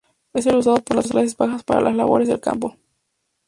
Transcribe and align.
Es 0.33 0.47
el 0.47 0.55
usado 0.55 0.77
por 0.77 0.97
las 0.97 1.09
clases 1.11 1.37
bajas 1.37 1.63
para 1.63 1.81
las 1.81 1.95
labores 1.95 2.27
del 2.27 2.39
campo. 2.41 2.75